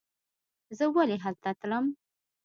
[0.77, 1.85] زه ولې هلته تلم.